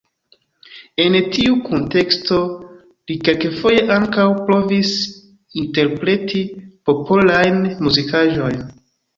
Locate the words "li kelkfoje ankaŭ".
3.11-4.25